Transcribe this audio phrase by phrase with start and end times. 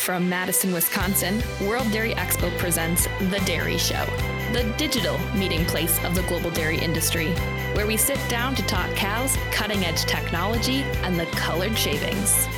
[0.00, 4.06] From Madison, Wisconsin, World Dairy Expo presents The Dairy Show,
[4.50, 7.34] the digital meeting place of the global dairy industry,
[7.74, 12.48] where we sit down to talk cows, cutting edge technology, and the colored shavings.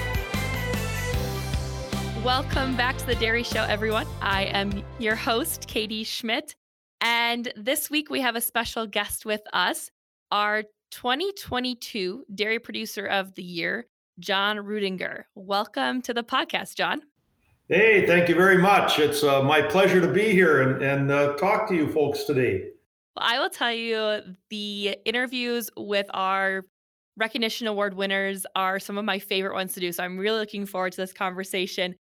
[2.25, 4.07] Welcome back to The Dairy Show, everyone.
[4.21, 6.55] I am your host, Katie Schmidt.
[7.01, 9.91] And this week we have a special guest with us,
[10.31, 10.63] our
[10.93, 13.89] 2022 Dairy Producer of the Year,
[14.21, 15.25] John Ruedinger.
[15.35, 17.03] Welcome to the podcast, John.
[17.73, 18.99] Hey, thank you very much.
[18.99, 22.65] It's uh, my pleasure to be here and, and uh, talk to you folks today.
[23.17, 26.67] I will tell you the interviews with our
[27.17, 29.91] recognition award winners are some of my favorite ones to do.
[29.91, 31.95] So I'm really looking forward to this conversation.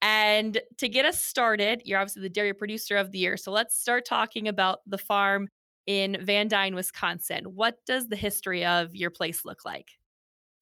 [0.00, 3.36] And to get us started, you're obviously the dairy producer of the year.
[3.36, 5.48] So let's start talking about the farm
[5.86, 7.44] in Van Dyne, Wisconsin.
[7.54, 9.97] What does the history of your place look like?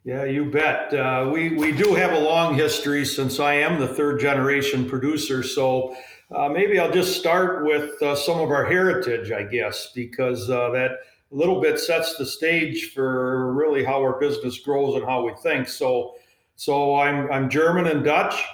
[0.06, 0.94] Yeah, you bet.
[0.94, 5.42] Uh, we we do have a long history since I am the third generation producer.
[5.42, 5.96] So
[6.32, 10.70] uh, maybe I'll just start with uh, some of our heritage, I guess, because uh,
[10.70, 10.92] that
[11.32, 15.66] little bit sets the stage for really how our business grows and how we think.
[15.66, 16.14] So
[16.54, 18.44] so I'm I'm German and Dutch,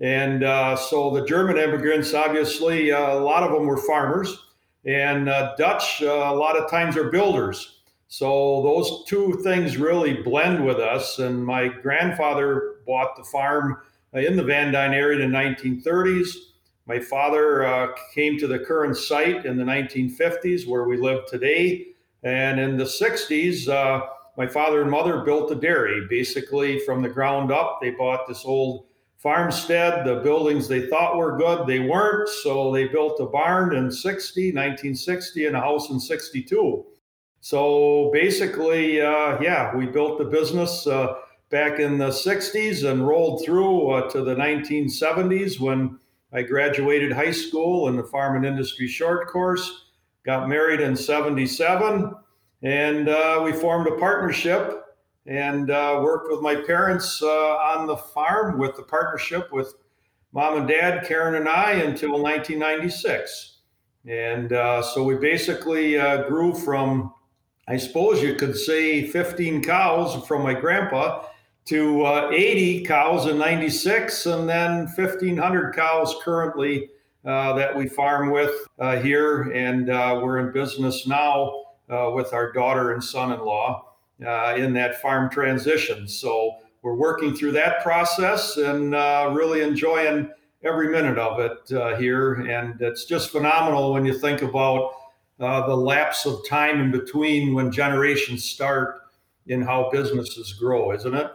[0.00, 4.38] and uh, so the German immigrants, obviously, uh, a lot of them were farmers,
[4.86, 5.26] and
[5.58, 7.73] Dutch, a lot of times are builders.
[8.16, 11.18] So those two things really blend with us.
[11.18, 13.78] And my grandfather bought the farm
[14.14, 16.28] uh, in the Van Dyne area in the 1930s.
[16.86, 21.88] My father uh, came to the current site in the 1950s, where we live today.
[22.22, 24.06] And in the 60s, uh,
[24.38, 27.80] my father and mother built the dairy basically from the ground up.
[27.82, 30.06] They bought this old farmstead.
[30.06, 32.28] The buildings they thought were good, they weren't.
[32.28, 36.86] So they built a barn in 60, 1960, and a house in 62.
[37.44, 41.16] So basically, uh, yeah, we built the business uh,
[41.50, 45.98] back in the 60s and rolled through uh, to the 1970s when
[46.32, 49.88] I graduated high school in the Farm and Industry Short Course,
[50.24, 52.14] got married in 77,
[52.62, 54.82] and uh, we formed a partnership
[55.26, 59.74] and uh, worked with my parents uh, on the farm with the partnership with
[60.32, 63.58] mom and dad, Karen and I, until 1996.
[64.06, 67.12] And so we basically grew from
[67.66, 71.24] I suppose you could say 15 cows from my grandpa
[71.66, 76.90] to uh, 80 cows in 96 and then 1500 cows currently
[77.24, 79.50] uh, that we farm with uh, here.
[79.52, 83.82] And uh, we're in business now uh, with our daughter and son-in-law
[84.26, 86.06] uh, in that farm transition.
[86.06, 88.92] So we're working through that process and
[89.34, 90.28] really enjoying
[90.64, 92.34] every minute of it here.
[92.34, 94.92] And it's just phenomenal when you think about
[95.40, 99.00] uh, the lapse of time in between when generations start
[99.46, 101.30] in how businesses grow, isn't it?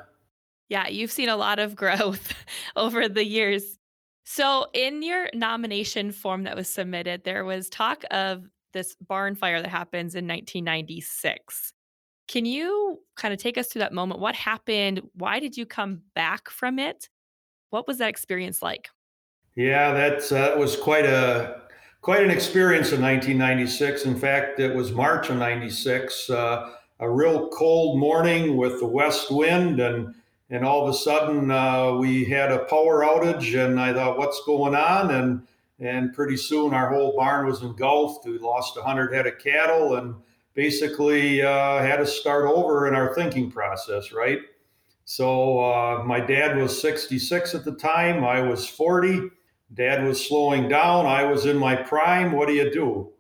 [0.70, 2.34] Yeah, you've seen a lot of growth
[2.76, 3.78] over the years.
[4.24, 8.44] So, in your nomination form that was submitted, there was talk of
[8.74, 11.74] this barn fire that happens in 1996.
[12.28, 14.20] Can you kind of take us through that moment?
[14.20, 15.02] What happened?
[15.14, 17.10] Why did you come back from it?
[17.72, 18.90] What was that experience like?
[19.56, 21.62] Yeah, that uh, was quite a
[22.02, 24.06] quite an experience in 1996.
[24.06, 29.32] In fact, it was March of 96, uh, a real cold morning with the west
[29.32, 30.16] wind, and
[30.52, 34.42] and all of a sudden uh, we had a power outage, and I thought, what's
[34.46, 35.12] going on?
[35.12, 35.48] And
[35.80, 38.26] and pretty soon our whole barn was engulfed.
[38.26, 40.16] We lost 100 head of cattle, and
[40.54, 44.40] basically uh, had to start over in our thinking process, right?
[45.06, 48.24] So uh, my dad was 66 at the time.
[48.24, 49.30] I was 40
[49.74, 51.06] Dad was slowing down.
[51.06, 52.32] I was in my prime.
[52.32, 53.12] What do you do?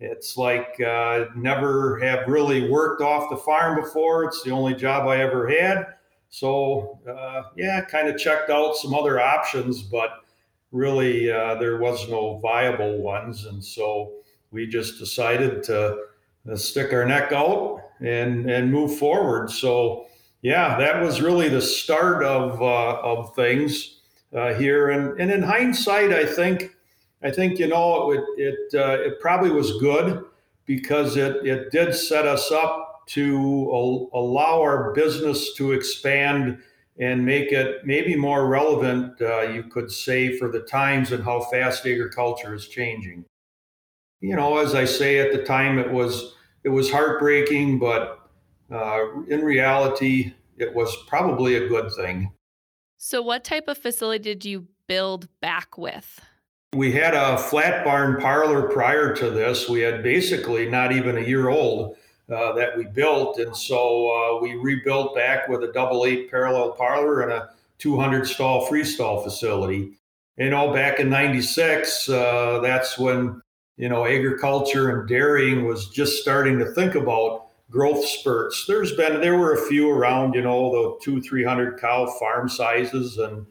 [0.00, 4.24] It's like uh, never have really worked off the farm before.
[4.24, 5.86] It's the only job I ever had.
[6.30, 10.24] So uh, yeah, kind of checked out some other options, but
[10.70, 14.12] really uh, there was no viable ones, and so
[14.50, 15.98] we just decided to
[16.50, 19.50] uh, stick our neck out and and move forward.
[19.50, 20.06] So
[20.42, 23.97] yeah, that was really the start of uh, of things
[24.34, 24.90] uh, here.
[24.90, 26.76] And, and in hindsight, I think
[27.22, 30.24] I think you know it it uh, it probably was good
[30.66, 36.58] because it it did set us up to al- allow our business to expand
[36.98, 41.40] and make it maybe more relevant, uh, you could say, for the times and how
[41.40, 43.24] fast agriculture is changing.
[44.20, 46.34] You know, as I say, at the time it was
[46.64, 48.28] it was heartbreaking, but
[48.70, 52.32] uh, in reality, it was probably a good thing.
[53.00, 56.20] So, what type of facility did you build back with?
[56.74, 59.68] We had a flat barn parlor prior to this.
[59.68, 61.96] We had basically not even a year old
[62.28, 63.38] uh, that we built.
[63.38, 68.26] And so uh, we rebuilt back with a double eight parallel parlor and a 200
[68.26, 69.92] stall freestall facility.
[70.36, 73.40] you know, back in 96, uh, that's when,
[73.76, 78.64] you know, agriculture and dairying was just starting to think about growth spurts.
[78.66, 83.18] There's been, there were a few around, you know, the two, 300 cow farm sizes.
[83.18, 83.46] And,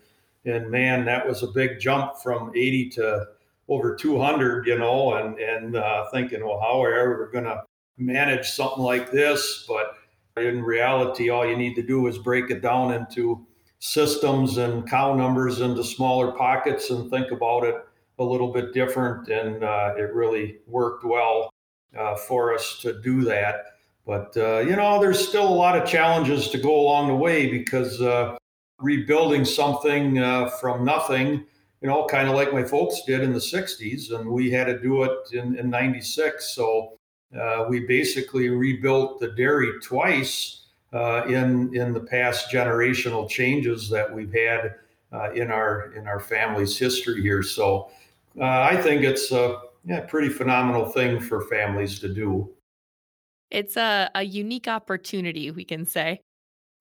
[0.46, 3.28] and man, that was a big jump from 80 to
[3.68, 7.64] over 200, you know, and, and uh, thinking, well, how are we ever going to
[7.98, 9.66] manage something like this?
[9.68, 9.96] But
[10.42, 13.46] in reality, all you need to do is break it down into
[13.80, 17.75] systems and cow numbers into smaller pockets and think about it
[18.19, 19.28] a little bit different.
[19.30, 21.54] And uh, it really worked well
[21.98, 23.66] uh, for us to do that.
[24.07, 27.51] But, uh, you know, there's still a lot of challenges to go along the way
[27.51, 28.38] because uh,
[28.80, 31.45] rebuilding something uh, from nothing,
[31.81, 34.80] you know, kind of like my folks did in the 60s, and we had to
[34.80, 36.56] do it in, in 96.
[36.56, 36.98] So
[37.38, 40.62] uh, we basically rebuilt the dairy twice
[40.94, 44.75] uh, in in the past generational changes that we've had
[45.12, 47.44] uh, in our in our family's history here.
[47.44, 47.92] So
[48.42, 52.50] I think it's a yeah, pretty phenomenal thing for families to do.
[53.50, 56.22] It's a, a unique opportunity, we can say.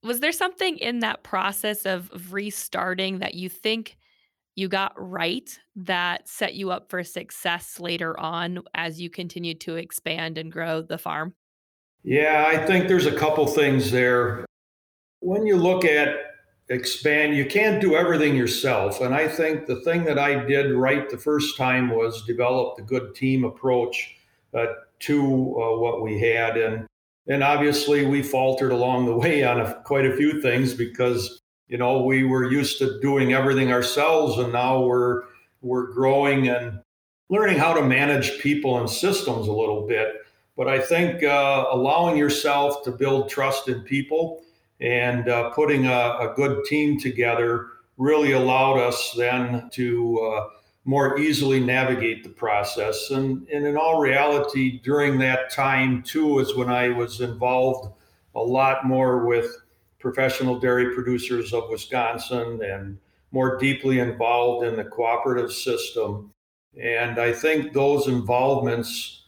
[0.02, 3.96] Was there something in that process of, restarting that you think
[4.54, 9.76] you got right that set you up for success later on as you continued to
[9.76, 11.34] expand and grow the farm?
[12.02, 14.46] Yeah, I think there's a couple things there.
[15.20, 16.16] When you look at
[16.68, 19.00] expand, you can't do everything yourself.
[19.00, 22.82] And I think the thing that I did right the first time was develop the
[22.82, 24.16] good team approach
[25.00, 26.56] to uh, what we had.
[26.56, 26.86] And
[27.28, 31.78] and obviously we faltered along the way on a, quite a few things because you
[31.78, 35.24] know we were used to doing everything ourselves, and now we're
[35.62, 36.80] we're growing and
[37.28, 40.14] learning how to manage people and systems a little bit.
[40.56, 44.42] But I think uh, allowing yourself to build trust in people
[44.80, 50.48] and uh, putting a, a, good team together really allowed us then to uh,
[50.86, 53.10] more easily navigate the process.
[53.10, 57.92] And, and in all reality, during that time too, is when I was involved
[58.36, 59.54] a lot more with
[59.98, 62.98] professional dairy producers of Wisconsin and
[63.32, 66.32] more deeply involved in the cooperative system.
[66.80, 69.24] And I think those involvements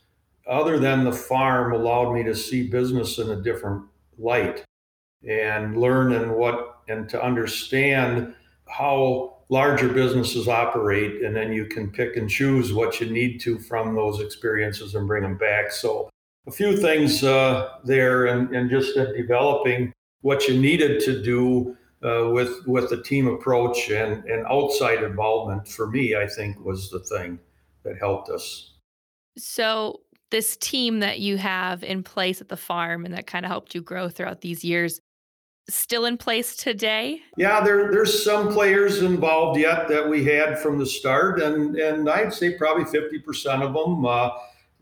[0.47, 3.85] other than the farm allowed me to see business in a different
[4.17, 4.65] light
[5.29, 8.35] and learn and what and to understand
[8.69, 13.59] how larger businesses operate and then you can pick and choose what you need to
[13.59, 15.73] from those experiences and bring them back.
[15.73, 16.11] So
[16.47, 22.29] a few things uh, there and, and just developing what you needed to do uh,
[22.31, 27.01] with with the team approach and, and outside involvement for me i think was the
[27.01, 27.41] thing
[27.89, 28.75] that helped us.
[29.37, 30.01] So
[30.31, 33.75] this team that you have in place at the farm and that kind of helped
[33.75, 35.01] you grow throughout these years
[35.69, 37.21] still in place today?
[37.37, 42.09] Yeah, there, there's some players involved yet that we had from the start, and and
[42.09, 44.05] I'd say probably 50% of them.
[44.05, 44.31] Uh,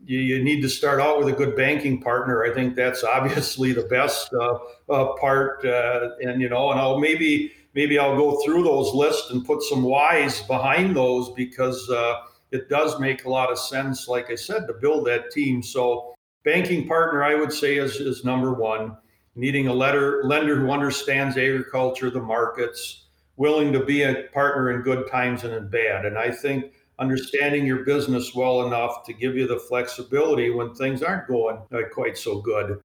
[0.05, 2.43] you, you, need to start out with a good banking partner.
[2.43, 6.99] I think that's obviously the best uh, uh, part, uh, and you know, and I'll
[6.99, 12.21] maybe maybe I'll go through those lists and put some whys behind those because uh,
[12.51, 15.61] it does make a lot of sense, like I said, to build that team.
[15.61, 18.97] So banking partner, I would say, is, is number one.
[19.37, 23.05] Needing a letter, lender who understands agriculture, the markets,
[23.35, 26.05] willing to be a partner in good times and in bad.
[26.05, 31.03] And I think understanding your business well enough to give you the flexibility when things
[31.03, 32.81] aren't going uh, quite so good.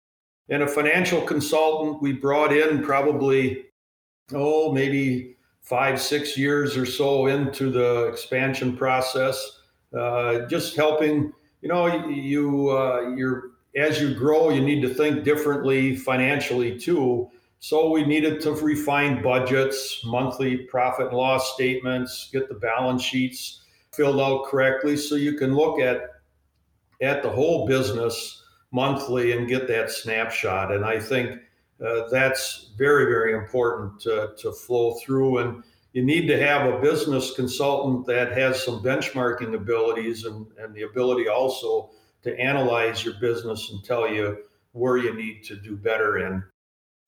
[0.51, 3.65] And a financial consultant we brought in probably,
[4.35, 9.61] oh, maybe five, six years or so into the expansion process,
[9.99, 11.33] uh, just helping.
[11.63, 17.31] You know, you uh, you're as you grow, you need to think differently financially too.
[17.61, 23.63] So we needed to refine budgets, monthly profit and loss statements, get the balance sheets
[23.93, 26.03] filled out correctly, so you can look at
[27.01, 30.73] at the whole business monthly and get that snapshot.
[30.73, 31.41] And I think
[31.85, 35.39] uh, that's very, very important to, to flow through.
[35.39, 40.75] And you need to have a business consultant that has some benchmarking abilities and, and
[40.75, 41.91] the ability also
[42.23, 44.39] to analyze your business and tell you
[44.73, 46.43] where you need to do better in.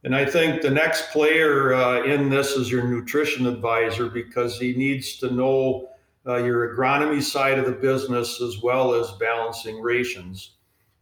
[0.02, 4.74] And I think the next player uh, in this is your nutrition advisor because he
[4.74, 5.88] needs to know
[6.26, 10.54] uh, your agronomy side of the business as well as balancing rations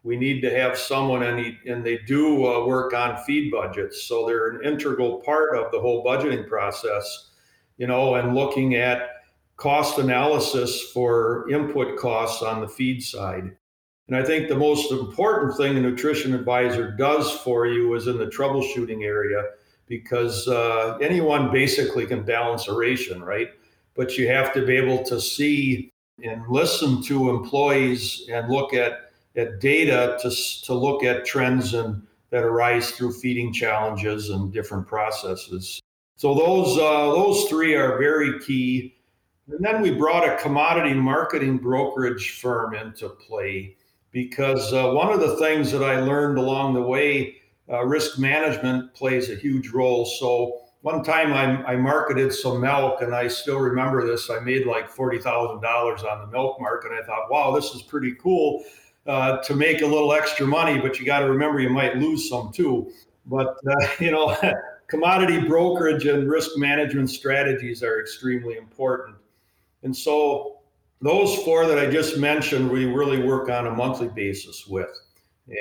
[0.04, 4.04] we need to have someone and, he, and they do uh, work on feed budgets
[4.04, 7.31] so they're an integral part of the whole budgeting process
[7.78, 9.11] you know and looking at
[9.57, 13.57] cost analysis for input costs on the feed side
[14.09, 18.19] and i think the most important thing a nutrition advisor does for you is in
[18.19, 19.43] the troubleshooting area
[19.87, 23.51] because uh, anyone basically can balance a ration right
[23.95, 25.93] but you have to be able to see
[26.23, 30.31] and listen to employees and look at, at data to,
[30.63, 35.81] to look at trends and that arise through feeding challenges and different processes.
[36.17, 38.97] So those uh, those three are very key.
[39.49, 43.77] And then we brought a commodity marketing brokerage firm into play
[44.12, 47.37] because uh, one of the things that I learned along the way,
[47.71, 50.04] uh, risk management plays a huge role.
[50.04, 54.28] So one time I, I, marketed some milk, and I still remember this.
[54.31, 56.92] I made like forty thousand dollars on the milk market.
[56.92, 58.64] And I thought, wow, this is pretty cool
[59.07, 60.81] uh, to make a little extra money.
[60.81, 62.92] But you got to remember, you might lose some too.
[63.26, 64.37] But uh, you know,
[64.88, 69.16] commodity brokerage and risk management strategies are extremely important.
[69.85, 70.52] And so,
[71.03, 74.89] those four that I just mentioned, we really work on a monthly basis with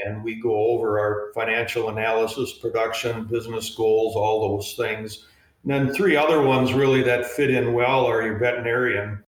[0.05, 5.25] and we go over our financial analysis, production, business goals, all those things.
[5.63, 9.23] And then three other ones really that fit in well are your veterinarian.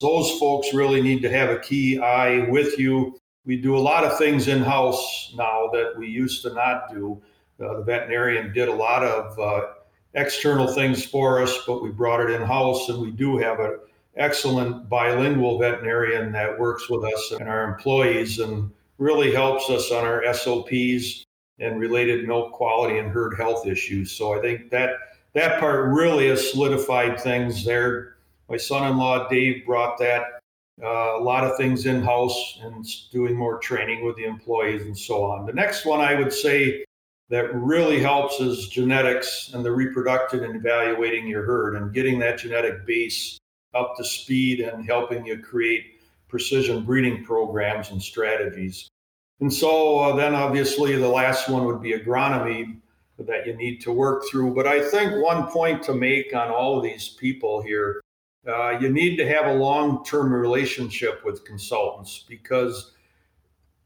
[0.00, 3.18] Those folks really need to have a key eye with you.
[3.44, 7.22] We do a lot of things in house now that we used to not do.
[7.62, 9.66] Uh, the veterinarian did a lot of uh,
[10.14, 13.78] external things for us, but we brought it in house, and we do have an
[14.16, 18.38] excellent bilingual veterinarian that works with us and our employees.
[18.38, 18.70] And
[19.02, 21.24] really helps us on our SOPs
[21.58, 24.12] and related milk quality and herd health issues.
[24.12, 24.94] So I think that
[25.34, 28.16] that part really has solidified things there.
[28.48, 30.22] My son-in-law Dave brought that
[30.82, 34.96] uh, a lot of things in house and doing more training with the employees and
[34.96, 35.46] so on.
[35.46, 36.84] The next one I would say
[37.28, 42.38] that really helps is genetics and the reproductive and evaluating your herd and getting that
[42.38, 43.38] genetic base
[43.74, 48.88] up to speed and helping you create precision breeding programs and strategies.
[49.40, 52.78] And so uh, then obviously the last one would be agronomy
[53.18, 54.54] that you need to work through.
[54.54, 58.00] But I think one point to make on all of these people here,
[58.46, 62.92] uh, you need to have a long-term relationship with consultants because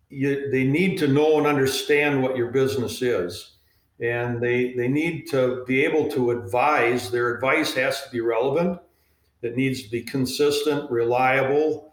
[0.08, 3.56] you, they need to know and understand what your business is.
[4.00, 7.10] And they, they need to be able to advise.
[7.10, 8.78] Their advice has to be relevant.
[9.42, 11.86] It needs to be consistent, reliable,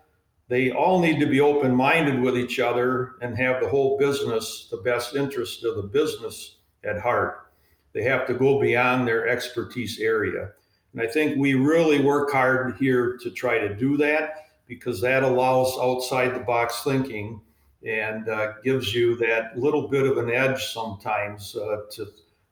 [0.49, 4.67] they all need to be open minded with each other and have the whole business,
[4.69, 7.51] the best interest of the business at heart.
[7.93, 10.51] They have to go beyond their expertise area.
[10.91, 15.23] And I think we really work hard here to try to do that because that
[15.23, 17.41] allows outside the box thinking
[17.85, 22.07] and uh, gives you that little bit of an edge sometimes uh, to,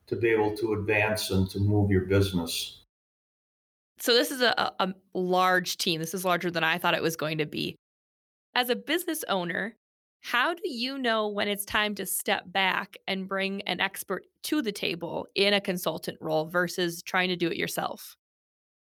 [0.08, 2.81] to be able to advance and to move your business.
[4.02, 6.00] So, this is a, a large team.
[6.00, 7.76] This is larger than I thought it was going to be.
[8.56, 9.76] As a business owner,
[10.22, 14.62] how do you know when it's time to step back and bring an expert to
[14.62, 18.16] the table in a consultant role versus trying to do it yourself?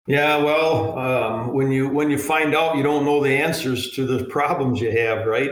[0.07, 4.07] Yeah, well, um, when you when you find out you don't know the answers to
[4.07, 5.51] the problems you have, right?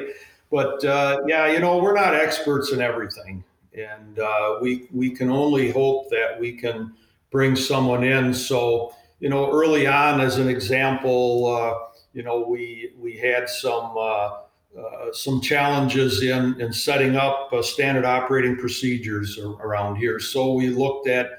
[0.51, 3.43] But uh, yeah, you know, we're not experts in everything,
[3.77, 6.95] and uh, we we can only hope that we can
[7.31, 8.33] bring someone in.
[8.33, 8.95] So
[9.25, 11.47] you know, early on, as an example.
[11.47, 14.41] Uh, you know, we we had some uh,
[14.79, 20.21] uh, some challenges in in setting up uh, standard operating procedures around here.
[20.21, 21.39] So we looked at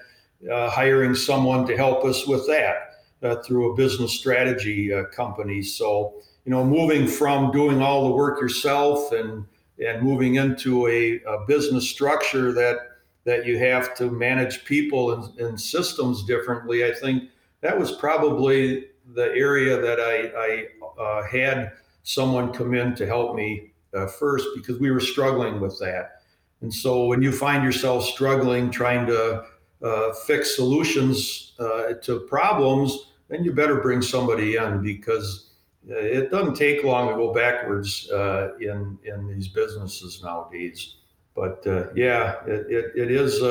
[0.49, 5.61] hiring someone to help us with that through a business strategy company.
[5.61, 9.45] So you know, moving from doing all the work yourself and
[9.77, 12.77] and moving into a, a business structure that
[13.25, 16.83] that you have to manage people and, and systems differently.
[16.83, 17.29] I think
[17.65, 21.71] that was probably the area that I, I uh, had
[22.03, 26.21] someone come in to help me uh, first because we were struggling with that.
[26.61, 29.45] And so when you find yourself struggling trying to
[29.83, 35.49] uh, fix solutions uh, to problems, then you better bring somebody in because
[35.89, 40.97] uh, it doesn't take long to go backwards uh, in in these businesses nowadays.
[41.33, 41.63] But
[41.95, 43.41] yeah, it, it, it is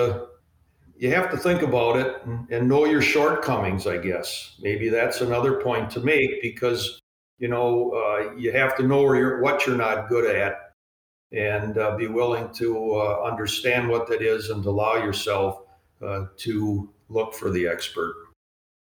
[0.97, 4.57] you have to think about it and, know your shortcomings i guess.
[4.61, 7.01] Maybe that's another point to make because
[7.39, 10.57] you know uh, you have to know where you're, what you're not good at
[11.33, 15.63] and uh, be willing to uh, understand what that is and allow yourself
[16.05, 18.15] uh, to look for the expert.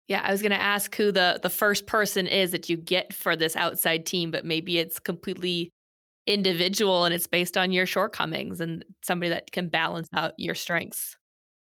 [0.08, 3.12] Yeah i was going to ask who the the first person is that you get
[3.12, 5.70] for this outside team but maybe it's completely
[6.26, 11.16] individual and it's based on your shortcomings and somebody that can balance out your strengths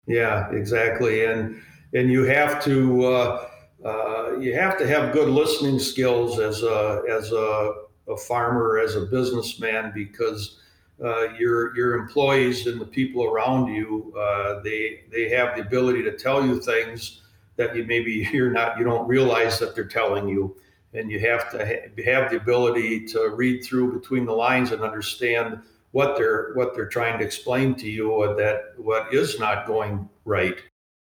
[0.06, 1.24] yeah, exactly.
[1.24, 1.60] And
[1.94, 3.48] and you have to uh,
[3.84, 7.74] uh, you have to have good listening skills as a as a,
[8.08, 10.58] a farmer, as a businessman, because
[11.02, 16.02] uh, your your employees and the people around you uh, they they have the ability
[16.02, 17.22] to tell you things
[17.56, 20.54] that you maybe you're not you don't realize that they're telling you
[20.94, 24.82] and you have to ha- have the ability to read through between the lines and
[24.82, 25.60] understand
[25.92, 30.08] what they're what they're trying to explain to you or that what is not going
[30.24, 30.56] right.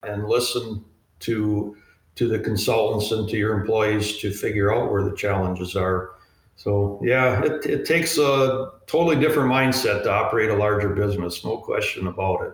[0.04, 0.85] And listen
[1.20, 1.76] to
[2.14, 6.12] to the consultants and to your employees to figure out where the challenges are.
[6.56, 11.58] So yeah it, it takes a totally different mindset to operate a larger business no
[11.58, 12.52] question about it.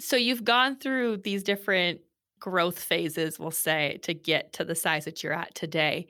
[0.00, 2.00] So you've gone through these different
[2.40, 6.08] growth phases we'll say to get to the size that you're at today.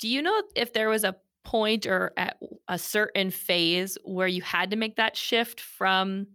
[0.00, 2.36] Do you know if there was a point or at
[2.68, 6.26] a certain phase where you had to make that shift from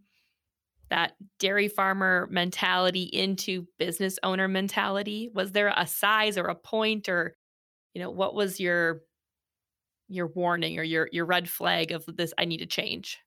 [0.89, 5.29] that dairy farmer mentality into business owner mentality?
[5.33, 7.35] Was there a size or a point or
[7.93, 9.01] you know what was your
[10.07, 13.19] your warning or your your red flag of this I need to change?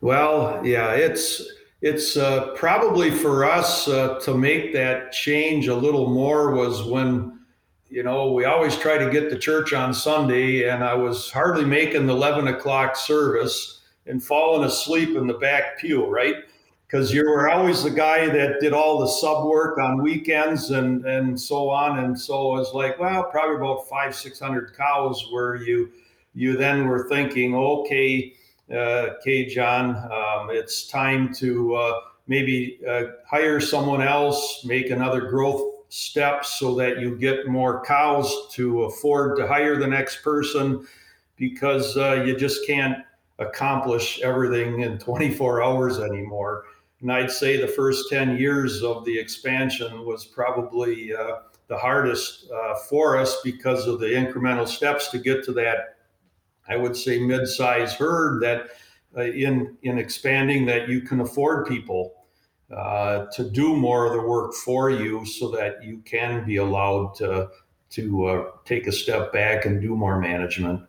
[0.00, 1.42] Well, yeah, it's
[1.80, 7.40] it's uh, probably for us uh, to make that change a little more was when
[7.92, 11.66] you know, we always try to get to church on Sunday, and I was hardly
[11.66, 16.36] making the 11 o'clock service and falling asleep in the back pew, right?
[16.86, 21.04] Because you were always the guy that did all the sub work on weekends and,
[21.04, 21.98] and so on.
[21.98, 25.90] And so it was like, well, probably about five, 600 cows where you,
[26.34, 28.32] you then were thinking, okay,
[28.70, 35.28] uh, okay, John, um, it's time to uh, maybe uh, hire someone else, make another
[35.28, 40.86] growth steps so that you get more cows to afford to hire the next person
[41.36, 42.96] because uh, you just can't
[43.38, 46.64] accomplish everything in 24 hours anymore.
[47.02, 52.50] And I'd say the first 10 years of the expansion was probably uh, the hardest
[52.50, 55.98] uh, for us because of the incremental steps to get to that,
[56.66, 58.70] I would say, mid-size herd that
[59.14, 62.21] uh, in, in expanding that you can afford people
[62.76, 67.14] uh, to do more of the work for you so that you can be allowed
[67.16, 67.48] to
[67.90, 70.80] to uh, take a step back and do more management.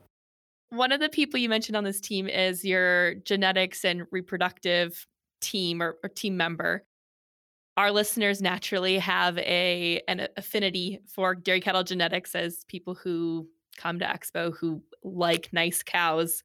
[0.70, 5.06] One of the people you mentioned on this team is your genetics and reproductive
[5.42, 6.86] team or, or team member.
[7.76, 14.00] Our listeners naturally have a an affinity for dairy cattle genetics as people who come
[14.00, 16.44] to Expo who like nice cows.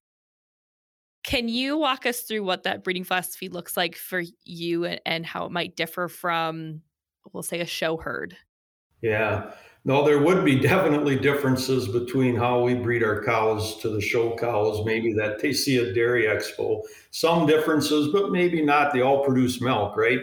[1.29, 5.27] Can you walk us through what that breeding philosophy looks like for you and, and
[5.27, 6.81] how it might differ from,
[7.35, 8.35] we'll say, a show herd?
[9.03, 9.51] Yeah.
[9.85, 14.37] No, there would be definitely differences between how we breed our cows to the show
[14.37, 16.81] cows, maybe that they see at Dairy Expo.
[17.11, 18.95] Some differences, but maybe not.
[18.95, 20.21] They all produce milk, right?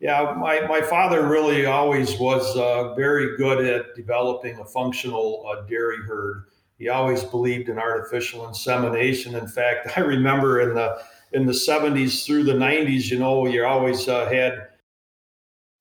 [0.00, 5.62] Yeah, my, my father really always was uh, very good at developing a functional uh,
[5.62, 6.44] dairy herd
[6.78, 9.34] he always believed in artificial insemination.
[9.34, 13.62] In fact, I remember in the in the 70s through the 90s, you know, you
[13.62, 14.68] always uh, had,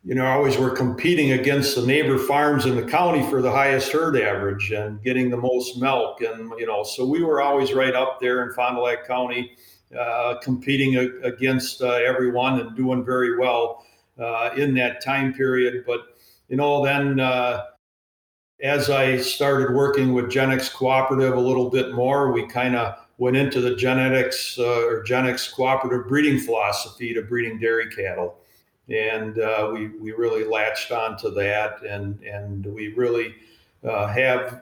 [0.03, 3.93] you know, always were competing against the neighbor farms in the county for the highest
[3.93, 6.19] herd average and getting the most milk.
[6.19, 9.51] And, you know, so we were always right up there in Fond du Lac County,
[9.97, 13.85] uh, competing a- against uh, everyone and doing very well
[14.19, 15.85] uh, in that time period.
[15.87, 16.01] But,
[16.49, 17.67] you know, then, uh,
[18.61, 23.37] as I started working with Genex Cooperative a little bit more, we kind of went
[23.37, 28.37] into the genetics uh, or Genex Cooperative breeding philosophy to breeding dairy cattle.
[28.89, 33.35] And uh, we, we really latched onto that and, and we really
[33.83, 34.61] uh, have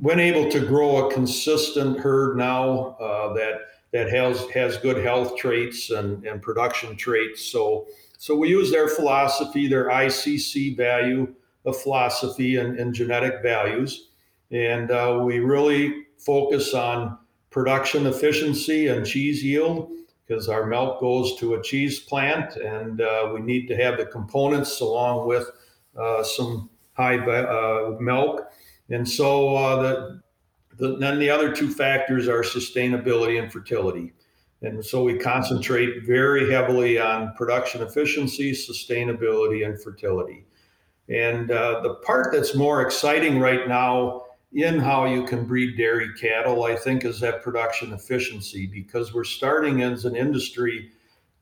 [0.00, 3.60] been able to grow a consistent herd now uh, that,
[3.92, 7.44] that has, has good health traits and, and production traits.
[7.46, 14.10] So, so we use their philosophy, their ICC value of philosophy and, and genetic values.
[14.50, 17.18] And uh, we really focus on
[17.50, 19.90] production efficiency and cheese yield
[20.26, 24.06] because our milk goes to a cheese plant and uh, we need to have the
[24.06, 25.50] components along with
[25.98, 28.50] uh, some high uh, milk.
[28.90, 30.22] And so uh, the,
[30.76, 34.12] the, then the other two factors are sustainability and fertility.
[34.62, 40.44] And so we concentrate very heavily on production efficiency, sustainability, and fertility.
[41.08, 46.10] And uh, the part that's more exciting right now in how you can breed dairy
[46.20, 50.90] cattle, I think, is that production efficiency because we're starting as an industry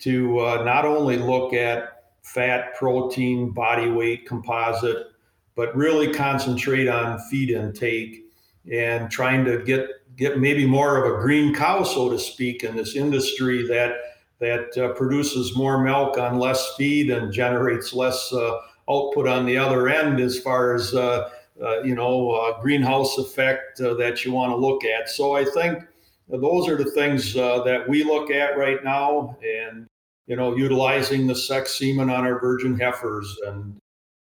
[0.01, 5.07] to uh, not only look at fat, protein, body weight, composite,
[5.55, 8.25] but really concentrate on feed intake
[8.71, 12.77] and trying to get get maybe more of a green cow, so to speak, in
[12.77, 13.94] this industry that
[14.40, 19.57] that uh, produces more milk on less feed and generates less uh, output on the
[19.57, 21.31] other end as far as uh,
[21.62, 25.09] uh, you know uh, greenhouse effect uh, that you want to look at.
[25.09, 25.85] So I think
[26.29, 29.87] those are the things uh, that we look at right now, and
[30.27, 33.81] you know utilizing the sex semen on our virgin heifers and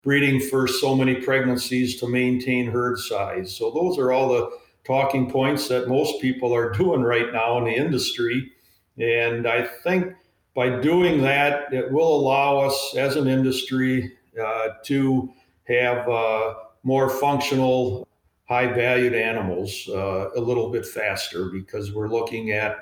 [0.02, 3.54] breeding for so many pregnancies to maintain herd size.
[3.54, 4.50] So those are all the
[4.84, 8.52] talking points that most people are doing right now in the industry.
[8.96, 10.14] And I think
[10.54, 14.17] by doing that, it will allow us as an industry
[14.84, 15.32] to
[15.64, 18.08] have uh, more functional,
[18.48, 22.72] high valued animals uh, a little bit faster because we're looking at,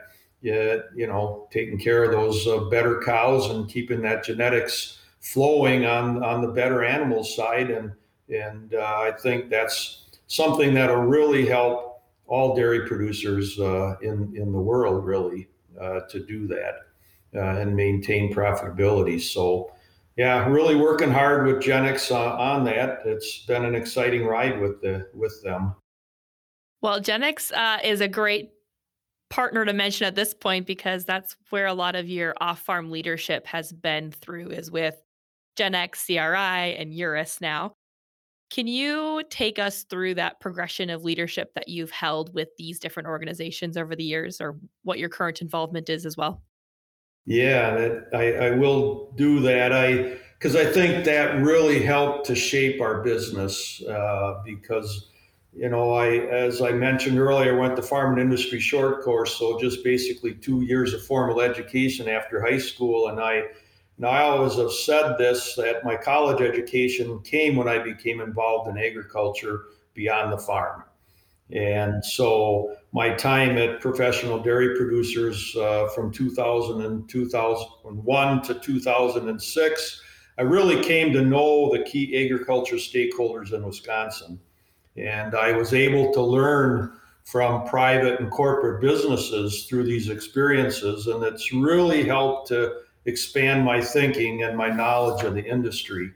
[0.45, 5.87] uh, you know, taking care of those uh, better cows and keeping that genetics flowing
[5.87, 7.71] on, on the better animal side.
[7.71, 7.93] And,
[8.29, 14.59] and uh, I think that's something that'll really help all dairy producers in, in the
[14.59, 15.49] world, really,
[16.09, 16.87] to do that.
[17.35, 19.21] Uh, and maintain profitability.
[19.21, 19.71] So,
[20.17, 23.01] yeah, really working hard with Genex uh, on that.
[23.05, 25.75] It's been an exciting ride with the with them.
[26.81, 28.51] Well, Genex uh, is a great
[29.29, 33.47] partner to mention at this point because that's where a lot of your off-farm leadership
[33.47, 34.97] has been through is with
[35.59, 37.73] Genex, CRI, and Urus now.
[38.51, 43.09] Can you take us through that progression of leadership that you've held with these different
[43.09, 46.43] organizations over the years, or what your current involvement is as well?
[47.27, 49.73] Yeah, that, I, I will do that.
[49.73, 55.09] I because I think that really helped to shape our business uh, because
[55.53, 59.59] you know I as I mentioned earlier went the farm and industry short course, so
[59.59, 63.45] just basically two years of formal education after high school, and I.
[63.99, 68.69] Now, I always have said this that my college education came when I became involved
[68.69, 69.63] in agriculture
[69.95, 70.85] beyond the farm.
[71.51, 80.03] And so my time at Professional Dairy Producers uh, from 2000 and 2001 to 2006,
[80.39, 84.41] I really came to know the key agriculture stakeholders in Wisconsin.
[84.97, 91.07] And I was able to learn from private and corporate businesses through these experiences.
[91.07, 96.13] And it's really helped to expand my thinking and my knowledge of the industry.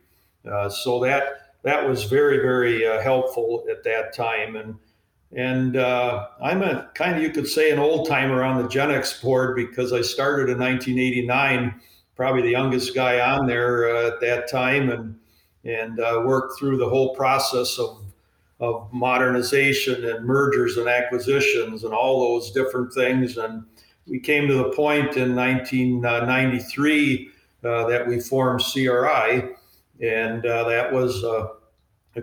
[0.51, 4.57] Uh, so that that was very, very uh, helpful at that time.
[4.57, 4.77] And
[5.37, 9.23] and uh, I'm a kind of, you could say, an old timer on the Genex
[9.23, 11.81] board because I started in 1989,
[12.16, 15.16] probably the youngest guy on there uh, at that time, and
[15.64, 18.03] and uh, worked through the whole process of
[18.59, 23.38] of modernization and mergers and acquisitions and all those different things.
[23.38, 23.64] And
[24.07, 27.31] we came to the point in 1993
[27.64, 29.55] uh, that we formed CRI,
[30.03, 31.25] and uh, that was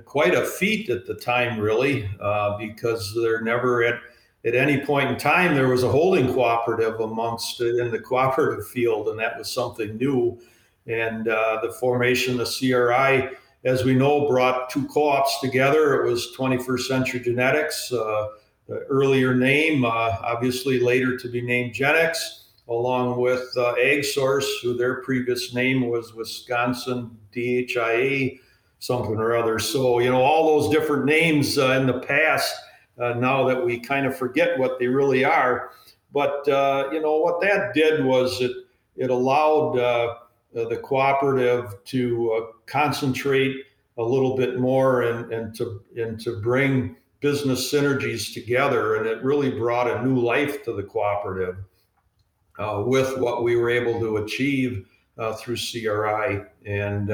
[0.05, 3.99] quite a feat at the time, really, uh, because there never at
[4.45, 9.09] at any point in time there was a holding cooperative amongst in the cooperative field,
[9.09, 10.39] and that was something new.
[10.85, 13.29] And uh, the formation of CRI,
[13.65, 16.01] as we know, brought two co-ops together.
[16.01, 18.27] It was 21st Century Genetics, uh,
[18.67, 22.17] the earlier name, uh, obviously later to be named Genex,
[22.69, 28.39] along with uh, AgSource, who their previous name was Wisconsin DHIA
[28.79, 29.59] something or other.
[29.59, 32.55] So, you know, all those different names uh, in the past,
[32.99, 35.71] uh, now that we kind of forget what they really are.
[36.13, 38.51] But, uh, you know, what that did was it,
[38.95, 40.15] it allowed uh,
[40.53, 43.55] the cooperative to uh, concentrate
[43.97, 48.95] a little bit more and, and, to, and to bring business synergies together.
[48.95, 51.57] And it really brought a new life to the cooperative
[52.59, 54.87] uh, with what we were able to achieve
[55.39, 56.41] through CRI.
[56.65, 57.11] And,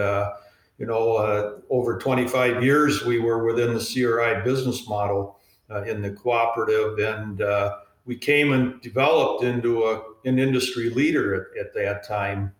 [0.79, 6.01] you know, uh, over 25 years, we were within the CRI business model uh, in
[6.01, 11.73] the cooperative, and uh, we came and developed into a, an industry leader at, at
[11.73, 12.53] that time.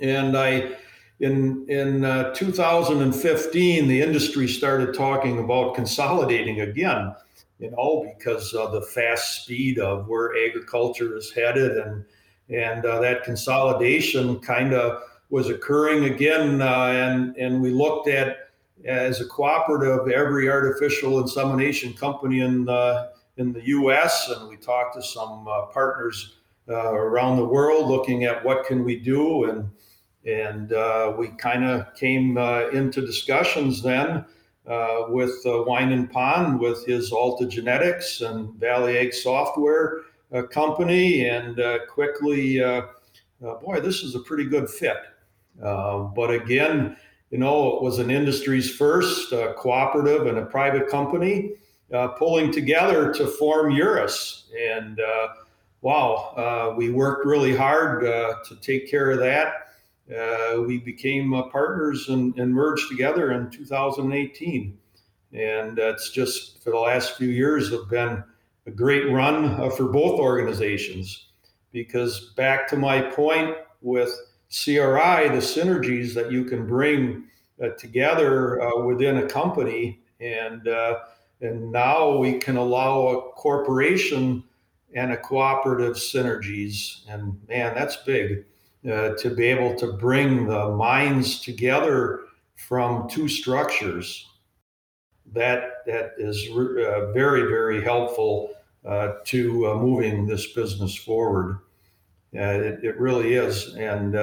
[0.00, 0.72] And I,
[1.20, 7.14] in in uh, 2015, the industry started talking about consolidating again.
[7.60, 12.04] You know, because of the fast speed of where agriculture is headed, and
[12.48, 15.00] and uh, that consolidation kind of
[15.32, 18.50] was occurring again, uh, and and we looked at
[18.84, 24.28] as a cooperative every artificial insemination company in the in the U.S.
[24.28, 26.36] and we talked to some uh, partners
[26.68, 29.70] uh, around the world, looking at what can we do, and
[30.26, 34.24] and uh, we kind of came uh, into discussions then.
[34.64, 40.02] Uh, with uh, Wine and Pon, with his Alta Genetics and Valley Ag Software
[40.52, 42.60] company, and quickly,
[43.40, 44.98] boy, this is a pretty good fit.
[45.60, 46.96] Uh, but again,
[47.30, 51.52] you know, it was an industry's first uh, cooperative and a private company
[51.92, 54.50] uh, pulling together to form Urus.
[54.58, 55.28] And uh,
[55.80, 59.68] wow, uh, we worked really hard to take care of that.
[60.66, 64.78] we became partners and, and, merged together in 2018.
[65.32, 68.22] And it's just for the last few years have been
[68.66, 71.28] a great run for both organizations.
[71.72, 74.14] Because back to my point with
[74.52, 77.24] CRI, the synergies that you can bring
[77.62, 80.98] uh, together uh, within a company, and uh,
[81.40, 84.44] and now we can allow a corporation
[84.94, 88.44] and a cooperative synergies, and man, that's big
[88.84, 92.20] uh, to be able to bring the minds together
[92.56, 94.28] from two structures.
[95.32, 98.50] That that is uh, very very helpful
[98.84, 101.58] uh, to moving this business forward.
[102.32, 104.14] It, it really is, and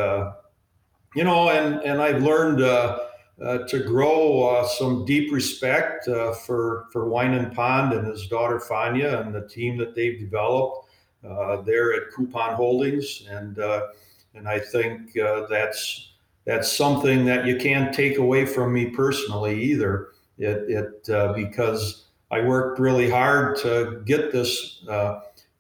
[1.16, 3.00] you know, and and I've learned uh,
[3.42, 8.60] uh, to grow uh, some deep respect uh, for for Wim Pon and his daughter
[8.60, 10.90] Fania and the team that they've developed
[11.28, 13.88] uh, there at Koepon Holdings, and uh,
[14.36, 15.14] and I think
[15.50, 16.12] that's
[16.46, 20.10] that's something that you can't take away from me personally either.
[20.38, 24.86] It it because I worked really hard to get this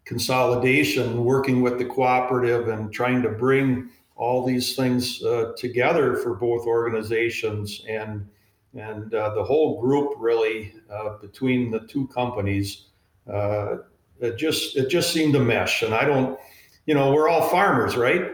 [0.09, 6.33] consolidation, working with the cooperative and trying to bring all these things uh, together for
[6.33, 7.85] both organizations.
[7.87, 8.27] And
[8.73, 12.85] and uh, the whole group really uh, between the two companies
[13.31, 13.77] uh,
[14.19, 15.83] it just it just seemed to mesh.
[15.83, 16.39] And i don't
[16.87, 18.31] you know we're all farmers right?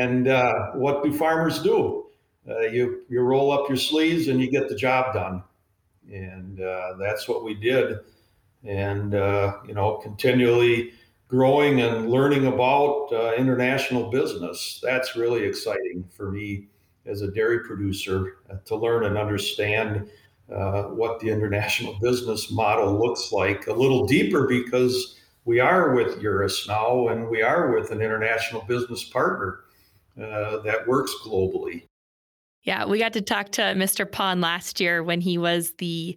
[0.00, 2.06] And uh, what do farmers do?
[2.48, 5.42] Uh, you you roll up your sleeves and you get the job done.
[6.10, 6.58] And
[6.98, 7.98] that's what we did
[8.64, 10.92] and you know continually
[11.32, 14.78] growing and learning about uh, international business.
[14.82, 16.66] That's really exciting for me
[17.06, 20.10] as a dairy producer uh, to learn and understand
[20.54, 26.20] uh, what the international business model looks like a little deeper because we are with
[26.20, 29.60] Urus now and we are with an international business partner
[30.18, 31.84] uh, that works globally.
[32.64, 34.10] Yeah, we got to talk to Mr.
[34.10, 36.16] Pon last year when he was the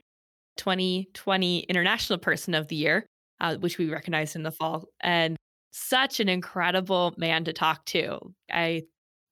[0.58, 3.06] 2020 International Person of the Year
[3.39, 4.86] uh, which we recognized in the fall.
[5.02, 5.36] And
[5.72, 8.34] such an incredible man to talk to.
[8.52, 8.84] I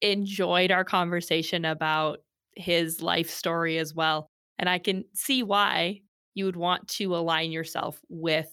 [0.01, 2.19] enjoyed our conversation about
[2.55, 4.27] his life story as well.
[4.59, 6.01] And I can see why
[6.35, 8.49] you would want to align yourself with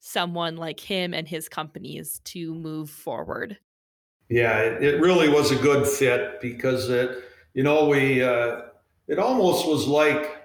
[0.00, 3.58] someone like him and his companies to move forward.
[4.28, 8.62] Yeah, it, really was a good fit because it, you know, we, uh,
[9.06, 10.37] it almost was like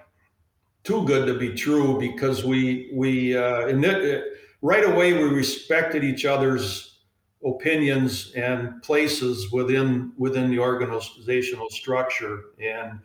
[0.84, 4.24] too good to be true because we we uh, it,
[4.62, 6.98] right away we respected each other's
[7.44, 12.40] opinions and places within within the organizational structure.
[12.62, 13.00] And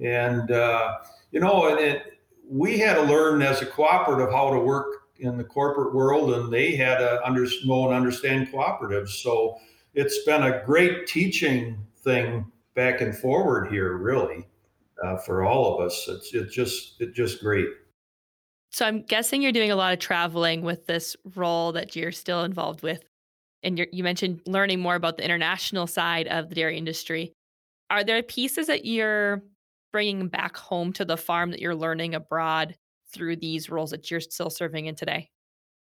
[0.00, 0.98] and uh,
[1.32, 2.02] you know and it,
[2.48, 4.86] we had to learn as a cooperative how to work
[5.18, 9.22] in the corporate world and they had to under, know and understand cooperatives.
[9.22, 9.56] So
[9.94, 14.44] it's been a great teaching thing back and forward here really
[15.02, 16.06] uh, for all of us.
[16.08, 17.68] It's it's just it's just great.
[18.70, 22.42] So I'm guessing you're doing a lot of traveling with this role that you're still
[22.42, 23.02] involved with,
[23.62, 27.32] and you mentioned learning more about the international side of the dairy industry.
[27.90, 29.42] Are there pieces that you're
[29.92, 32.74] bringing back home to the farm that you're learning abroad
[33.12, 35.30] through these roles that you're still serving in today?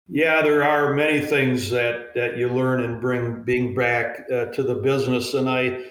[0.07, 4.61] Yeah, there are many things that that you learn and bring being back uh, to
[4.61, 5.85] the business, and I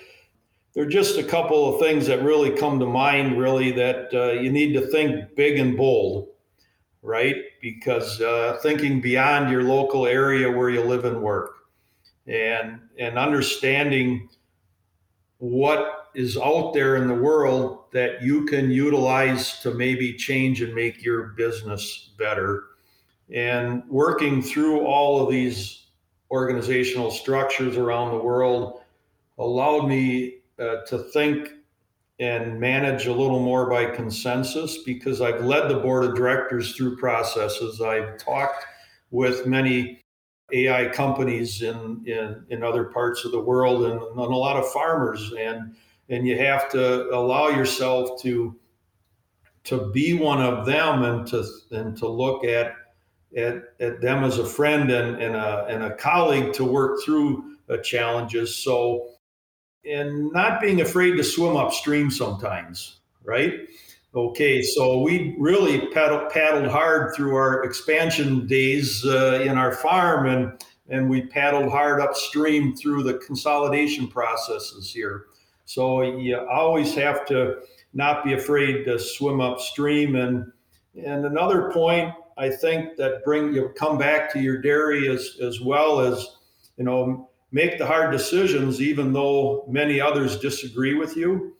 [0.74, 4.32] there are just a couple of things that really come to mind, really, that uh,
[4.32, 6.28] you need to think big and bold,
[7.02, 7.36] right?
[7.60, 11.56] Because uh, thinking beyond your local area where you live and work
[12.26, 14.30] and, and understanding
[15.38, 20.74] what is out there in the world that you can utilize to maybe change and
[20.74, 22.64] make your business better.
[23.34, 25.86] And working through all of these
[26.30, 28.80] organizational structures around the world
[29.38, 31.50] allowed me uh, to think
[32.20, 36.96] and manage a little more by consensus because I've led the board of directors through
[36.96, 37.80] processes.
[37.80, 38.64] I've talked
[39.10, 40.00] with many
[40.52, 44.70] AI companies in, in, in other parts of the world and, and a lot of
[44.70, 45.74] farmers and
[46.08, 48.54] and you have to allow yourself to
[49.64, 52.74] to be one of them and to and to look at
[53.34, 57.52] at, at them as a friend and, and a and a colleague to work through
[57.80, 58.54] challenges.
[58.56, 59.11] So
[59.84, 63.54] and not being afraid to swim upstream sometimes, right?
[64.14, 70.26] Okay, so we really paddled, paddled hard through our expansion days uh, in our farm,
[70.26, 75.26] and and we paddled hard upstream through the consolidation processes here.
[75.64, 77.62] So you always have to
[77.94, 80.16] not be afraid to swim upstream.
[80.16, 80.52] And
[80.94, 85.60] and another point I think that bring you come back to your dairy as as
[85.60, 86.36] well as
[86.76, 91.54] you know make the hard decisions, even though many others disagree with you.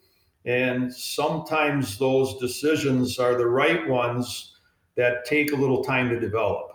[0.45, 4.57] And sometimes those decisions are the right ones
[4.95, 6.71] that take a little time to develop,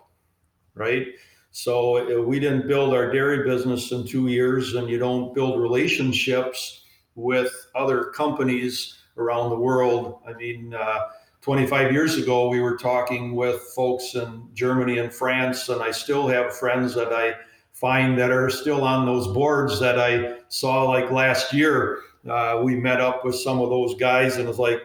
[0.74, 1.09] right?
[1.50, 5.61] So uh, we didn't build our dairy business in two years, and you don't build
[5.61, 10.20] relationships with other companies around the world.
[10.26, 11.00] I mean, uh,
[11.40, 16.28] 25 years ago, we were talking with folks in Germany and France, and I still
[16.28, 17.35] have friends that I
[17.80, 22.00] find that are still on those boards that I saw like last year.
[22.28, 24.82] Uh, we met up with some of those guys, and it's like,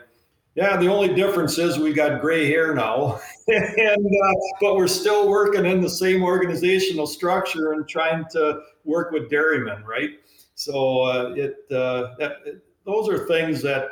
[0.55, 5.27] yeah, the only difference is we got gray hair now, and uh, but we're still
[5.27, 10.11] working in the same organizational structure and trying to work with dairymen, right?
[10.53, 13.89] So uh, it, uh, that, it, those are things that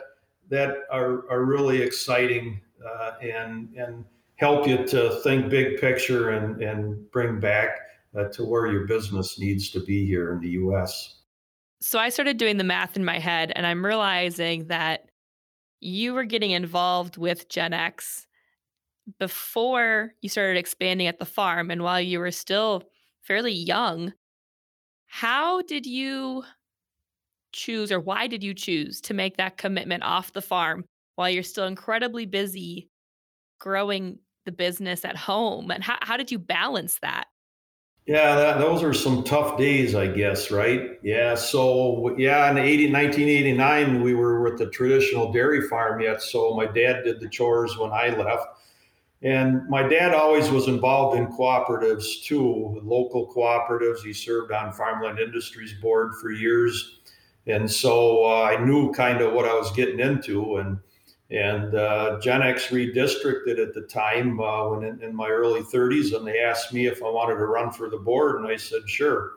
[0.50, 6.62] that are are really exciting uh, and and help you to think big picture and
[6.62, 7.72] and bring back
[8.18, 11.22] uh, to where your business needs to be here in the U.S.
[11.82, 15.10] So I started doing the math in my head, and I'm realizing that
[15.80, 18.26] you were getting involved with Genex
[19.20, 22.84] before you started expanding at the farm and while you were still
[23.22, 24.14] fairly young.
[25.08, 26.44] How did you
[27.52, 31.44] choose or why did you choose to make that commitment off the farm while you're
[31.44, 32.90] still incredibly busy
[33.60, 35.72] growing the business at home?
[35.72, 37.26] And how, how did you balance that?
[38.08, 41.00] Yeah, that, those are some tough days, I guess, right?
[41.04, 41.36] Yeah.
[41.36, 46.22] So, yeah, in 80, 1989, we were with the traditional dairy farm yet.
[46.22, 48.48] So, my dad did the chores when I left.
[49.24, 54.00] And my dad always was involved in cooperatives too, local cooperatives.
[54.00, 57.02] He served on Farmland Industries Board for years.
[57.46, 60.58] And so uh, I knew kind of what I was getting into.
[60.58, 60.80] And
[61.32, 66.28] and uh, Genex redistricted at the time uh, when in, in, my early 30s, and
[66.28, 69.32] they asked me if I wanted to run for the board, and I said sure.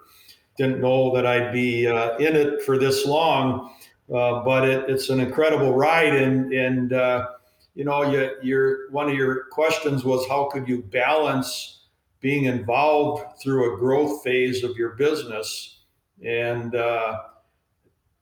[0.58, 3.74] Didn't know that I'd be uh, in it for this long,
[4.12, 6.14] uh, but it, it's an incredible ride.
[6.14, 7.28] And and uh,
[7.74, 11.86] you know, you, your one of your questions was how could you balance
[12.20, 15.80] being involved through a growth phase of your business,
[16.24, 17.18] and uh,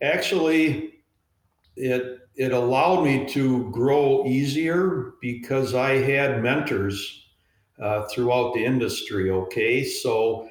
[0.02, 1.04] actually,
[1.76, 7.26] it it allowed me to grow easier because I had mentors
[7.80, 9.30] uh, throughout the industry.
[9.30, 10.48] Okay, so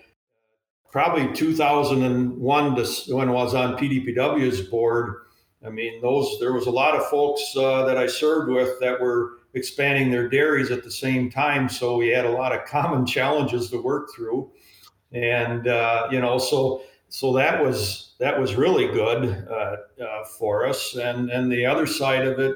[0.91, 5.15] probably 2001 to, when I was on PDPW's board.
[5.65, 8.99] I mean, those there was a lot of folks uh, that I served with that
[8.99, 11.69] were expanding their dairies at the same time.
[11.69, 14.51] So we had a lot of common challenges to work through,
[15.11, 20.67] and uh, you know, so so that was that was really good uh, uh, for
[20.67, 20.95] us.
[20.95, 22.55] And and the other side of it,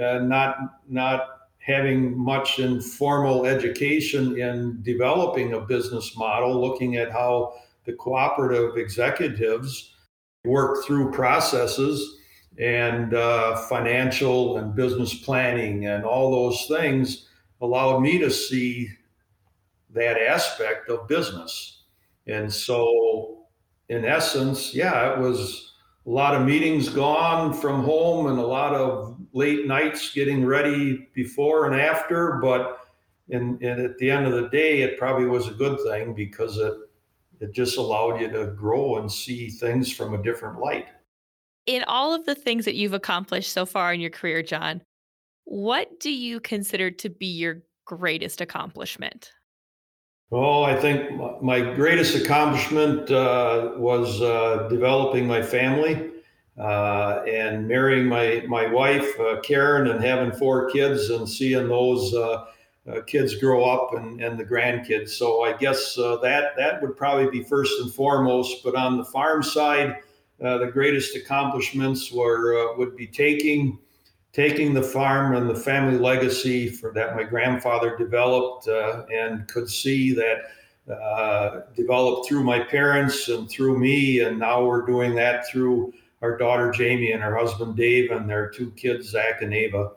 [0.00, 0.56] uh, not
[0.88, 1.26] not
[1.58, 9.94] having much informal education in developing a business model, looking at how the cooperative executives
[10.44, 12.18] work through processes
[12.58, 17.28] and uh, financial and business planning and all those things
[17.60, 18.88] allowed me to see
[19.90, 21.82] that aspect of business.
[22.26, 23.41] And so
[23.92, 25.74] in essence, yeah, it was
[26.06, 31.08] a lot of meetings gone from home and a lot of late nights getting ready
[31.14, 32.38] before and after.
[32.42, 32.78] But
[33.28, 36.56] in, in, at the end of the day, it probably was a good thing because
[36.56, 36.74] it
[37.40, 40.86] it just allowed you to grow and see things from a different light.
[41.66, 44.80] In all of the things that you've accomplished so far in your career, John,
[45.44, 49.32] what do you consider to be your greatest accomplishment?
[50.34, 56.10] Oh, I think my greatest accomplishment uh, was uh, developing my family
[56.58, 62.14] uh, and marrying my my wife uh, Karen and having four kids and seeing those
[62.14, 62.46] uh,
[62.90, 65.10] uh, kids grow up and, and the grandkids.
[65.10, 68.64] So I guess that that would probably be first and foremost.
[68.64, 69.98] But on the farm side,
[70.38, 73.78] the greatest accomplishments were would be taking
[74.32, 79.68] taking the farm and the family legacy for that my grandfather developed uh, and could
[79.68, 84.20] see that uh, developed through my parents and through me.
[84.20, 85.92] And now we're doing that through
[86.22, 89.92] our daughter jamie and her husband dave and their two kids zach and ava.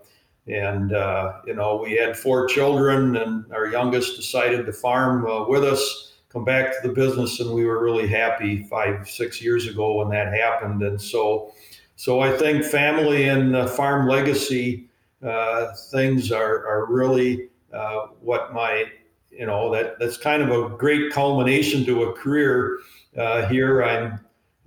[0.48, 5.48] And uh, you know we had four children and our youngest decided to farm uh,
[5.48, 9.68] with us come back to the business and we were really happy five six years
[9.68, 10.84] ago when that happened.
[10.84, 11.54] And so
[11.96, 14.90] so I think family and uh, farm legacy
[15.26, 18.86] uh, things are, are really uh, what my,
[19.32, 22.80] you know, that that's kind of a great culmination to a career.
[23.18, 24.20] Uh, here I'm,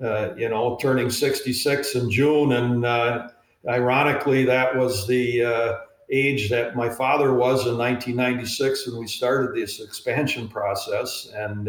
[0.03, 2.53] uh, you know, turning 66 in June.
[2.53, 3.29] And uh,
[3.69, 5.77] ironically, that was the
[6.11, 11.31] age that my father was in 1996 when we started this expansion process.
[11.35, 11.67] And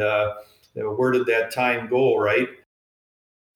[0.74, 2.47] where did that time go, right?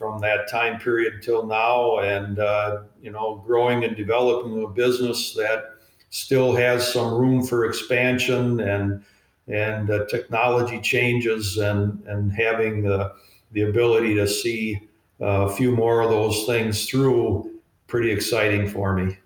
[0.03, 5.33] From that time period till now, and uh, you know, growing and developing a business
[5.33, 5.75] that
[6.09, 9.01] still has some room for expansion and
[9.47, 13.13] and uh, technology changes and and having the
[13.53, 14.77] the ability to see
[15.21, 17.49] uh, a few more of those things through
[17.87, 19.17] pretty exciting for me.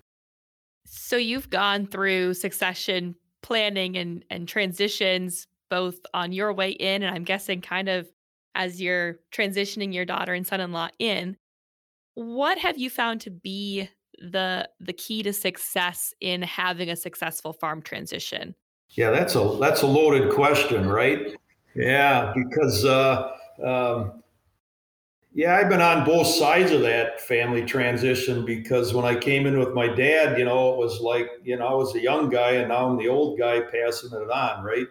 [0.84, 7.12] So you've gone through succession planning and and transitions both on your way in and
[7.12, 8.08] I'm guessing kind of
[8.58, 11.38] as you're transitioning your daughter and son-in-law in.
[12.14, 13.88] What have you found to be
[14.20, 18.54] the the key to success in having a successful farm transition?
[18.90, 21.36] Yeah, that's a that's a loaded question, right?
[21.76, 23.30] Yeah, because uh,
[23.64, 24.22] um,
[25.32, 29.56] yeah, I've been on both sides of that family transition because when I came in
[29.56, 32.52] with my dad, you know, it was like, you know, I was a young guy
[32.52, 34.88] and now I'm the old guy passing it on, right?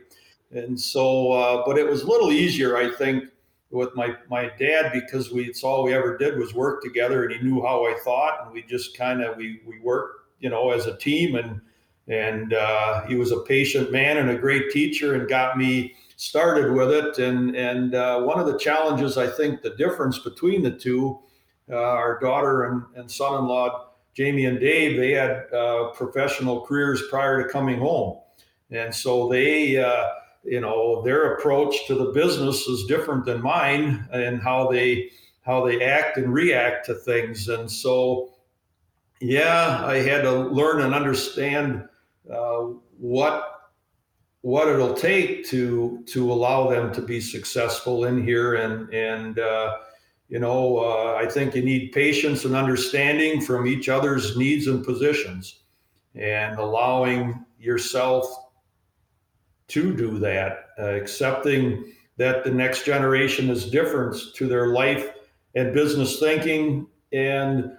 [0.52, 3.26] And so, uh, but it was a little easier, I think,
[3.72, 7.34] with my my dad because we it's all we ever did was work together and
[7.34, 10.72] he knew how I thought and we just kind of we we worked, you know,
[10.72, 11.62] as a team and
[12.08, 16.72] and uh, he was a patient man and a great teacher and got me started
[16.74, 17.20] with it.
[17.20, 21.20] And and uh, one of the challenges, I think, the difference between the two,
[21.70, 27.44] uh, our daughter and, and son-in-law, Jamie and Dave, they had uh, professional careers prior
[27.44, 28.20] to coming home,
[28.72, 29.78] and so they.
[30.48, 35.66] You know their approach to the business is different than mine and how they how
[35.66, 37.48] they act and react to things.
[37.50, 38.34] And so
[39.20, 41.84] yeah i had to learn and understand
[42.32, 42.66] uh,
[43.00, 43.72] what
[44.42, 48.56] what it'll take to to allow them to be successful in here.
[48.56, 49.78] And and uh,
[50.30, 54.84] you know uh, i think you need patience and understanding from each other's needs and
[54.84, 55.64] positions
[56.16, 58.26] and allowing yourself
[59.70, 65.12] to do that uh, accepting that the next generation is different to their life
[65.56, 67.72] and business thinking and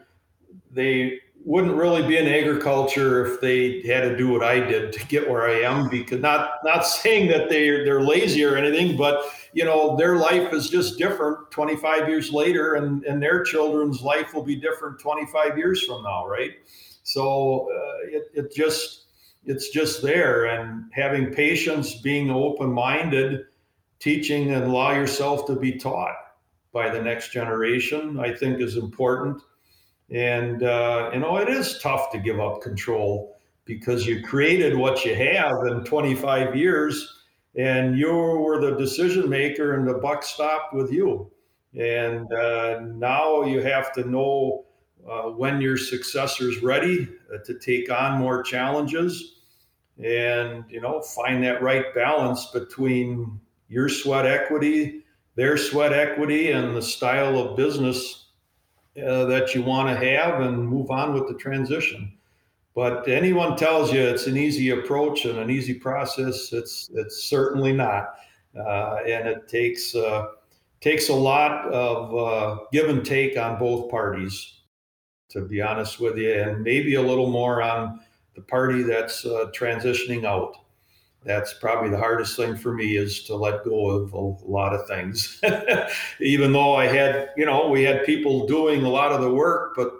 [0.70, 5.06] they wouldn't really be in agriculture if they had to do what I did to
[5.06, 5.88] get where I am.
[5.88, 9.22] Because not not saying that they're they're lazy or anything, but
[9.54, 14.34] you know their life is just different 25 years later, and and their children's life
[14.34, 16.52] will be different 25 years from now, right?
[17.02, 18.97] So uh, it it just
[19.48, 23.46] it's just there, and having patience, being open minded,
[23.98, 26.16] teaching, and allow yourself to be taught
[26.70, 29.40] by the next generation, I think is important.
[30.10, 35.04] And, uh, you know, it is tough to give up control because you created what
[35.04, 37.22] you have in 25 years
[37.56, 41.30] and you were the decision maker and the buck stopped with you.
[41.74, 44.66] And uh, now you have to know
[45.08, 49.37] uh, when your successor's ready uh, to take on more challenges
[50.02, 56.76] and, you know, find that right balance between your sweat equity, their sweat equity, and
[56.76, 58.26] the style of business
[59.04, 62.12] uh, that you want to have and move on with the transition.
[62.74, 67.72] But anyone tells you it's an easy approach and an easy process, it's it's certainly
[67.72, 68.14] not,
[68.56, 70.26] uh, and it takes uh,
[70.80, 74.54] takes a lot of uh, give and take on both parties.
[75.30, 78.00] To be honest with you, and maybe a little more on
[78.38, 80.56] the party that's uh, transitioning out
[81.24, 84.86] that's probably the hardest thing for me is to let go of a lot of
[84.86, 85.40] things.
[86.20, 89.74] Even though i had you know we had people doing a lot of the work
[89.74, 89.92] but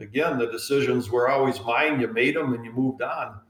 [0.00, 2.00] again the decisions were always mine.
[2.00, 3.40] You made them and you moved on.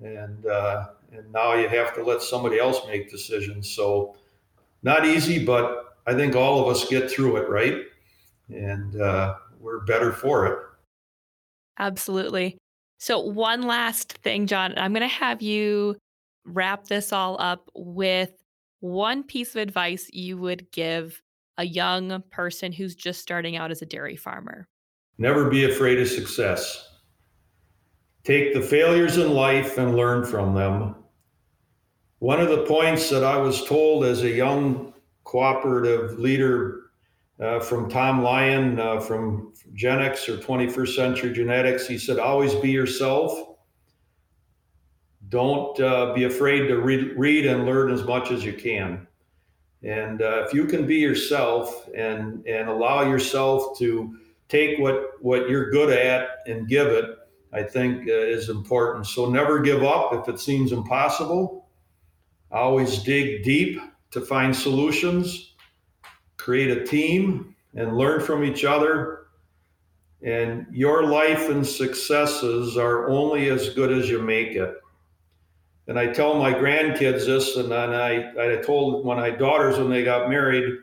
[0.00, 3.70] And uh, and now you have to let somebody else make decisions.
[3.70, 4.16] So
[4.82, 7.82] not easy but i think all of us get through it right?
[8.48, 10.58] And uh, we're better for it.
[11.78, 12.58] Absolutely
[12.98, 15.96] so one last thing john i'm going to have you
[16.44, 18.30] wrap this all up with
[18.80, 21.20] one piece of advice you would give
[21.58, 24.68] a young person who's just starting out as a dairy farmer?
[25.18, 26.88] Never be afraid of success.
[28.24, 30.94] Take the failures in life and learn from them.
[32.20, 34.92] One of the points that I was told as a young
[35.24, 36.87] cooperative leader
[37.40, 42.70] uh, from Tom Lyon uh, from Genex or 21st Century Genetics, he said, always be
[42.70, 43.48] yourself
[45.28, 49.06] don't uh, be afraid to read, read and learn as much as you can.
[49.82, 54.18] And uh, if you can be yourself and and allow yourself to
[54.48, 57.16] take what what you're good at and give it,
[57.52, 59.06] I think uh, is important.
[59.06, 61.68] So never give up if it seems impossible.
[62.50, 63.80] Always dig deep
[64.10, 65.54] to find solutions.
[66.48, 69.26] Create a team and learn from each other.
[70.22, 74.74] And your life and successes are only as good as you make it.
[75.88, 80.02] And I tell my grandkids this, and then I, I told my daughters when they
[80.02, 80.78] got married,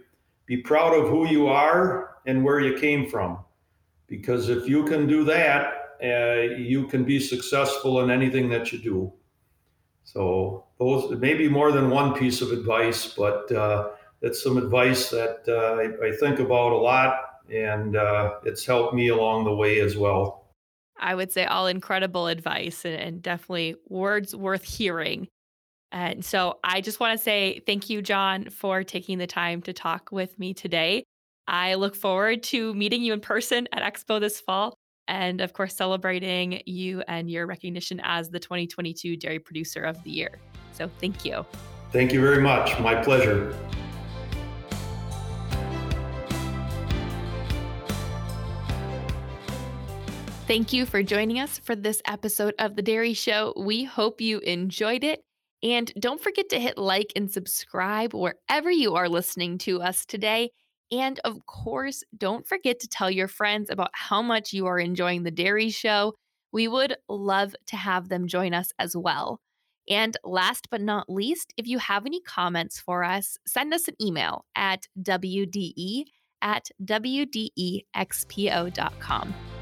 [0.45, 3.39] be proud of who you are and where you came from.
[4.05, 8.78] Because if you can do that, uh, you can be successful in anything that you
[8.78, 9.11] do.
[10.03, 13.89] So those maybe more than one piece of advice, but uh,
[14.22, 17.20] it's some advice that uh, I, I, think about a lot,
[17.51, 20.45] and uh, it's helped me along the way as well.
[20.99, 25.28] I would say all incredible advice and, and definitely words worth hearing.
[25.91, 29.74] And so I just want to say thank you, John, for taking the time to
[29.74, 31.03] talk with me today.
[31.47, 34.76] I look forward to meeting you in person at Expo this fall
[35.07, 40.09] and, of course, celebrating you and your recognition as the 2022 Dairy Producer of the
[40.09, 40.39] Year.
[40.74, 41.45] So thank you.
[41.91, 42.78] Thank you very much.
[42.80, 43.55] My pleasure.
[50.48, 53.52] Thank you for joining us for this episode of The Dairy Show.
[53.58, 55.24] We hope you enjoyed it.
[55.64, 60.52] And don't forget to hit like and subscribe wherever you are listening to us today.
[60.91, 65.24] And of course, don't forget to tell your friends about how much you are enjoying
[65.24, 66.14] The Dairy Show.
[66.52, 69.39] We would love to have them join us as well.
[69.89, 73.96] And last but not least, if you have any comments for us, send us an
[74.00, 76.04] email at WDE
[76.43, 77.86] at WDEXPO.com.